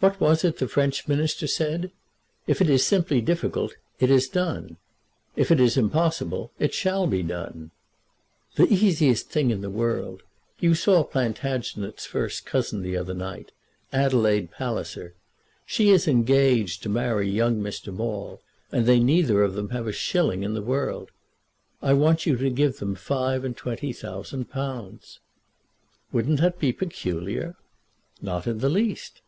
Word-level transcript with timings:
"What 0.00 0.20
was 0.20 0.42
it 0.42 0.58
the 0.58 0.66
French 0.66 1.06
Minister 1.06 1.46
said. 1.46 1.92
If 2.48 2.60
it 2.60 2.68
is 2.68 2.84
simply 2.84 3.20
difficult 3.20 3.76
it 4.00 4.10
is 4.10 4.26
done. 4.28 4.78
If 5.36 5.52
it 5.52 5.60
is 5.60 5.76
impossible, 5.76 6.50
it 6.58 6.74
shall 6.74 7.06
be 7.06 7.22
done." 7.22 7.70
"The 8.56 8.66
easiest 8.66 9.30
thing 9.30 9.52
in 9.52 9.60
the 9.60 9.70
world. 9.70 10.24
You 10.58 10.74
saw 10.74 11.04
Plantagenet's 11.04 12.04
first 12.04 12.44
cousin 12.46 12.82
the 12.82 12.96
other 12.96 13.14
night, 13.14 13.52
Adelaide 13.92 14.50
Palliser. 14.50 15.14
She 15.66 15.90
is 15.90 16.08
engaged 16.08 16.82
to 16.82 16.88
marry 16.88 17.28
young 17.30 17.60
Mr. 17.62 17.94
Maule, 17.94 18.40
and 18.72 18.86
they 18.86 18.98
neither 18.98 19.44
of 19.44 19.54
them 19.54 19.68
have 19.68 19.86
a 19.86 19.92
shilling 19.92 20.42
in 20.42 20.54
the 20.54 20.62
world. 20.62 21.12
I 21.80 21.92
want 21.92 22.26
you 22.26 22.36
to 22.36 22.50
give 22.50 22.78
them 22.78 22.96
five 22.96 23.44
and 23.44 23.56
twenty 23.56 23.92
thousand 23.92 24.46
pounds." 24.50 25.20
"Wouldn't 26.10 26.40
that 26.40 26.58
be 26.58 26.72
peculiar?" 26.72 27.54
"Not 28.20 28.48
in 28.48 28.58
the 28.58 28.68
least." 28.68 29.20